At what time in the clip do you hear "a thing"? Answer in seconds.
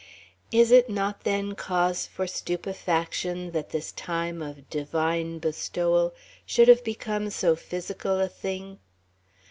8.19-8.79